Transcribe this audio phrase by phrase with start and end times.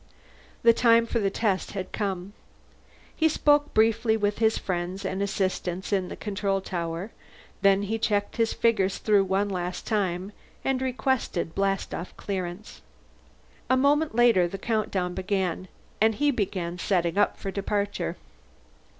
[0.63, 2.33] The time for the test had come.
[3.15, 7.11] He spoke briefly with his friends and assistants in the control tower;
[7.61, 10.31] then he checked his figures through one last time
[10.65, 12.81] and requested blastoff clearance.
[13.69, 15.67] A moment later the count down began,
[16.01, 18.17] and he began setting up for departure.